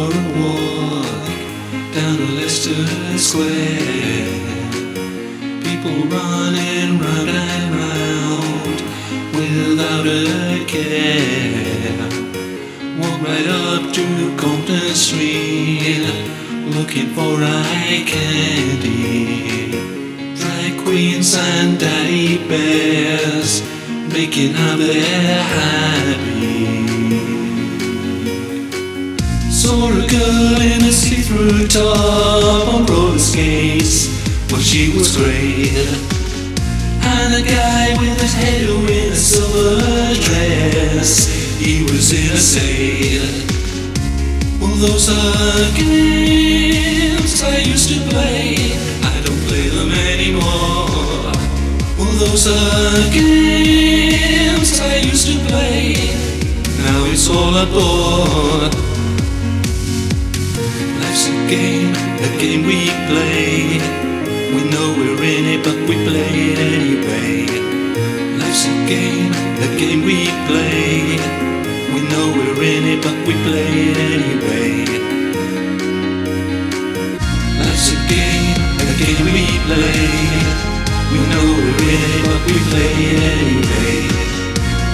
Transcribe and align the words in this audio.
for 0.00 0.16
a 0.16 0.24
walk 0.40 1.26
down 1.94 2.16
to 2.16 2.26
Leicester 2.38 2.84
Square. 3.18 4.28
People 5.66 5.98
running 6.16 6.98
round 7.04 7.28
and 7.28 7.66
round 7.80 8.78
without 9.38 10.06
a 10.06 10.64
care. 10.74 12.08
Walk 13.00 13.16
right 13.28 13.48
up 13.48 13.92
to 13.92 14.04
Compton 14.36 14.94
Street 14.94 16.06
looking 16.76 17.08
for 17.16 17.34
eye 17.42 18.04
candy. 18.06 19.70
Drag 20.40 20.72
queens 20.82 21.34
and 21.34 21.78
daddy 21.78 22.38
bears 22.48 23.62
making 24.12 24.54
out 24.54 24.78
they're 24.78 25.42
happy. 25.42 26.79
Saw 29.70 29.86
a 29.86 30.04
girl 30.08 30.60
in 30.60 30.82
a 30.82 30.90
see-through 30.90 31.68
top 31.68 32.74
on 32.74 32.86
roller 32.86 33.20
skates. 33.20 34.10
Well, 34.50 34.60
she 34.60 34.90
was 34.98 35.14
great. 35.16 35.86
And 37.06 37.34
a 37.38 37.40
guy 37.40 37.94
with 38.00 38.20
his 38.20 38.34
head 38.34 38.68
in 38.68 39.12
a 39.12 39.14
silver 39.14 40.12
dress. 40.26 41.30
He 41.60 41.84
was 41.84 42.10
in 42.10 42.32
a 42.34 42.36
state. 42.36 43.22
Well, 44.60 44.74
those 44.74 45.08
are 45.08 45.70
games 45.78 47.40
I 47.40 47.58
used 47.58 47.90
to 47.90 48.00
play. 48.10 48.74
I 49.06 49.22
don't 49.22 49.40
play 49.46 49.68
them 49.68 49.92
anymore. 49.92 51.30
Well, 51.96 52.12
those 52.18 52.48
are 52.48 53.12
games 53.14 54.80
I 54.80 54.96
used 54.96 55.28
to 55.28 55.38
play. 55.46 55.94
Now 56.82 57.04
it's 57.04 57.30
all 57.30 57.54
a 57.54 57.66
bore. 57.66 58.19
Play. 63.10 63.82
We 64.54 64.62
know 64.72 64.88
we're 64.98 65.22
in 65.34 65.44
it, 65.54 65.60
but 65.66 65.78
we 65.88 65.94
play 66.06 66.32
it 66.50 66.58
anyway. 66.58 67.34
Life's 68.38 68.64
a 68.70 68.74
game, 68.86 69.32
a 69.66 69.68
game 69.82 70.02
we 70.10 70.18
play. 70.48 71.18
We 71.92 72.00
know 72.10 72.26
we're 72.38 72.62
in 72.74 72.84
it, 72.92 73.00
but 73.06 73.18
we 73.26 73.34
play 73.46 73.70
it 73.90 73.98
anyway. 74.14 74.70
Life's 77.62 77.88
a 77.94 77.98
game, 78.14 78.58
a 78.90 78.94
game 79.02 79.26
we 79.36 79.46
play. 79.66 80.06
We 81.12 81.18
know 81.32 81.46
we're 81.62 81.90
in 81.94 82.02
it, 82.14 82.20
but 82.28 82.40
we 82.48 82.56
play 82.70 82.94
it 83.10 83.20
anyway. 83.34 83.98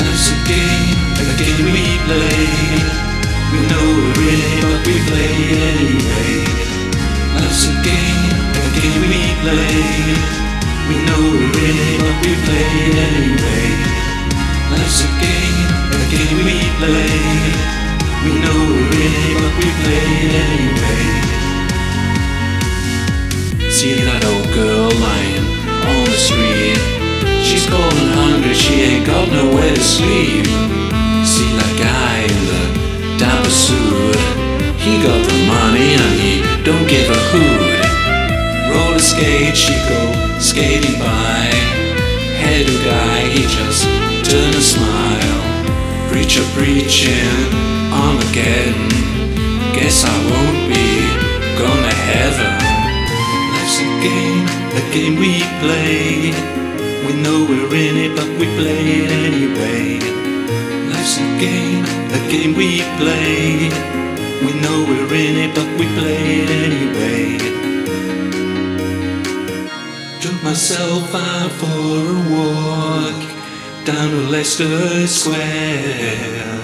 Life's 0.00 0.28
a 0.32 0.38
game, 0.52 0.96
a 1.22 1.34
game 1.42 1.66
we 1.76 1.84
play. 2.08 2.87
Game 9.38 9.54
we 9.54 9.54
play. 9.54 10.18
We 10.88 10.94
know 11.04 11.20
we're 11.20 11.58
in 11.68 11.76
it, 11.78 11.98
but 12.00 12.16
we 12.24 12.32
play 12.44 12.68
it 12.88 12.96
anyway. 13.08 13.66
Life's 14.72 15.04
a 15.04 15.10
game, 15.20 15.68
a 15.92 16.00
game 16.10 16.40
we 16.44 16.56
play. 16.78 17.12
We 18.24 18.30
know 18.42 18.58
we're 18.72 19.02
in 19.04 19.14
it, 19.14 19.34
but 19.38 19.52
we 19.58 19.68
play 19.82 20.06
it 20.24 20.34
anyway. 20.44 21.04
See 23.70 23.94
that 24.02 24.24
old 24.24 24.48
girl 24.54 24.90
lying 24.98 25.46
on 25.86 26.04
the 26.04 26.18
street. 26.18 26.80
She's 27.44 27.66
cold 27.66 27.94
and 27.94 28.12
hungry, 28.14 28.54
she 28.54 28.74
ain't 28.82 29.06
got 29.06 29.28
nowhere 29.30 29.74
to 29.74 29.84
sleep. 29.84 30.46
See 31.24 31.50
that 31.58 31.74
guy 31.78 32.26
in 32.26 32.40
the 32.50 32.62
dapper 33.18 33.50
suit. 33.50 34.18
He 34.78 35.02
got 35.02 35.20
the 35.20 35.36
money 35.46 35.94
and 35.94 36.12
he 36.18 36.42
don't 36.64 36.86
give 36.88 37.10
a 37.10 37.20
hoot. 37.30 37.67
Skate, 39.08 39.56
she 39.56 39.72
go 39.88 40.02
skating 40.38 40.98
by. 41.00 41.48
Head 42.44 42.66
guy, 42.84 43.20
he 43.32 43.40
just 43.48 43.84
turn 44.28 44.52
a 44.52 44.60
smile. 44.60 45.40
Preacher 46.10 46.44
preaching, 46.52 47.48
Armageddon. 47.88 48.92
Guess 49.72 50.04
I 50.04 50.16
won't 50.28 50.60
be 50.68 50.88
going 51.56 51.84
to 51.88 51.96
heaven. 52.12 52.52
Life's 53.56 53.80
a 53.80 53.88
game, 54.04 54.44
a 54.76 54.82
game 54.92 55.16
we 55.16 55.40
play. 55.64 56.28
We 57.06 57.12
know 57.22 57.46
we're 57.48 57.74
in 57.74 57.96
it, 57.96 58.12
but 58.14 58.28
we 58.38 58.44
play 58.60 58.84
it 59.04 59.10
anyway. 59.10 60.04
Life's 60.92 61.16
a 61.16 61.26
game, 61.40 61.84
a 62.12 62.20
game 62.30 62.52
we 62.54 62.82
play. 63.00 63.72
We 64.44 64.52
know 64.60 64.84
we're 64.86 65.14
in 65.14 65.34
it, 65.48 65.54
but 65.54 65.68
we 65.80 65.86
play 65.96 66.44
it 66.44 66.50
anyway. 66.50 67.67
Myself 70.48 71.14
out 71.14 71.50
for 71.60 71.66
a 71.66 72.20
walk 72.32 73.20
down 73.84 74.10
to 74.12 74.30
Leicester 74.30 75.06
Square. 75.06 76.62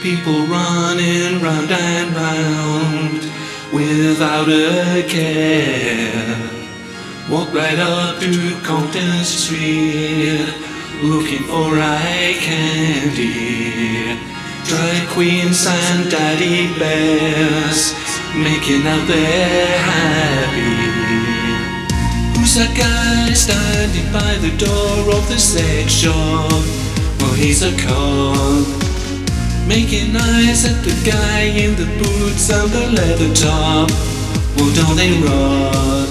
People 0.00 0.46
running 0.46 1.42
round 1.42 1.70
and 1.70 2.16
round 2.16 3.20
without 3.70 4.48
a 4.48 5.04
care. 5.06 6.50
Walk 7.30 7.52
right 7.52 7.78
up 7.78 8.18
to 8.20 8.58
Compton 8.64 9.24
Street 9.24 10.48
looking 11.02 11.44
for 11.44 11.78
eye 11.78 12.34
candy. 12.40 14.18
Drag 14.64 15.06
queens 15.10 15.66
and 15.68 16.10
daddy 16.10 16.72
bears 16.78 17.92
making 18.34 18.86
out 18.86 19.06
they're 19.06 19.78
happy. 19.80 20.75
Who's 22.56 22.68
that 22.68 22.78
guy 22.78 23.34
standing 23.34 24.08
by 24.16 24.32
the 24.40 24.48
door 24.56 25.12
of 25.12 25.28
the 25.28 25.36
sex 25.36 25.92
shop? 25.92 26.48
Well, 27.20 27.34
he's 27.36 27.60
a 27.60 27.68
cop. 27.76 28.64
Making 29.68 30.16
eyes 30.16 30.64
at 30.64 30.80
the 30.80 30.96
guy 31.04 31.52
in 31.52 31.76
the 31.76 31.84
boots 32.00 32.48
and 32.48 32.72
the 32.72 32.96
leather 32.96 33.28
top. 33.36 33.92
Well, 34.56 34.72
don't 34.72 34.96
they 34.96 35.12
rock? 35.20 36.08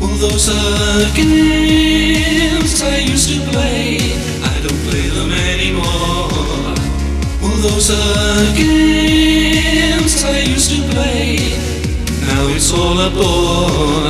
Well, 0.00 0.16
those 0.16 0.48
are 0.48 1.04
games 1.12 2.80
I 2.80 2.96
used 3.04 3.28
to 3.28 3.44
play. 3.52 4.00
I 4.40 4.56
don't 4.64 4.80
play 4.88 5.12
them 5.12 5.28
anymore. 5.52 6.72
Well, 7.44 7.58
those 7.68 7.90
are 7.92 8.56
games 8.56 10.24
I 10.24 10.40
used 10.48 10.72
to 10.72 10.80
play. 10.88 11.52
Now 12.24 12.48
it's 12.48 12.72
all 12.72 12.98
a 12.98 13.10
bore. 13.10 14.07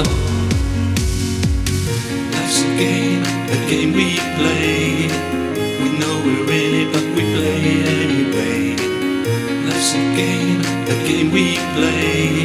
Life's 9.79 9.95
a 9.95 10.03
game, 10.17 10.61
a 10.91 10.97
game 11.07 11.31
we 11.31 11.55
play. 11.79 12.43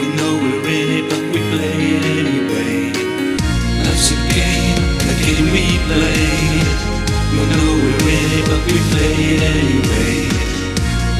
We 0.00 0.06
know 0.16 0.40
we're 0.40 0.64
in 0.64 0.88
it, 0.96 1.04
but 1.10 1.20
we 1.28 1.40
play 1.52 1.76
it 1.92 2.04
anyway. 2.16 2.96
Life's 3.84 4.12
a 4.12 4.18
game, 4.32 4.80
a 5.04 5.14
game 5.20 5.52
we 5.52 5.76
play. 5.84 6.56
We 7.36 7.44
know 7.52 7.70
we're 7.76 8.08
in 8.08 8.30
it, 8.40 8.44
but 8.48 8.62
we 8.72 8.78
play 8.88 9.36
it 9.36 9.42
anyway. 9.52 10.32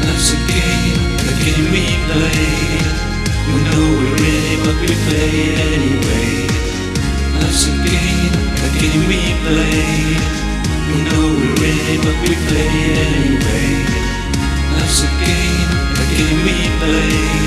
Life's 0.09 0.33
a 0.33 0.41
game, 0.57 1.05
a 1.29 1.35
game 1.45 1.69
we 1.69 1.85
play. 2.09 2.57
We 3.53 3.59
know 3.69 3.85
we're 3.93 4.17
in 4.17 4.45
it, 4.57 4.61
game, 16.87 17.46